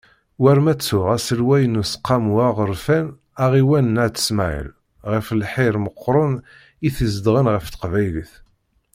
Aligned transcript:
War 0.41 0.57
ma 0.65 0.73
ttuɣ 0.77 1.05
aselway 1.15 1.63
n 1.67 1.79
Useqqamu 1.81 2.33
aɣerfan 2.47 3.07
aɣiwan 3.43 3.87
n 3.95 4.01
At 4.05 4.21
Smaɛel 4.27 4.69
ɣef 5.11 5.27
lḥir 5.39 5.73
meqqren 5.83 6.33
i 6.87 6.89
t-izedɣen 6.95 7.47
ɣef 7.53 7.65
teqbaylit. 7.67 8.33